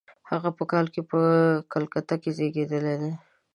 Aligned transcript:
هغه 0.31 0.49
په 0.57 0.63
کال 0.71 0.85
کې 0.93 1.01
په 1.11 1.19
کلکته 1.73 2.15
کې 2.21 2.29
زېږېدلی 2.37 2.95
دی. 3.01 3.11